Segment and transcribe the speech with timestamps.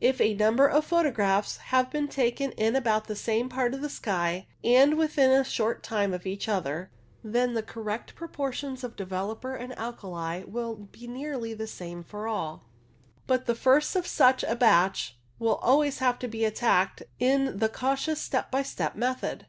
[0.00, 2.06] If a number of photographs have CONCLUSION 179
[2.50, 6.14] been taken in about the same part of the sky, and within a short time
[6.14, 6.92] of each other,
[7.24, 12.62] then the correct proportions of developer and alkali will be nearly the same for all,
[13.26, 17.68] but the first of such a batch will always have to be attacked in the
[17.68, 19.46] cautious step by step method.